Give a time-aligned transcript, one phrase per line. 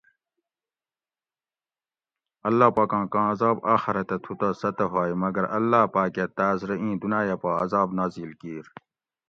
[2.47, 6.75] اللّٰہ پاکاں کاں عزاب آخرتہ تھو تہ سہ تہ ہوگ مگر اللّٰہ پاکہ تاس رہ
[6.83, 8.65] ایں دنایہ پا عزاب نازل کیر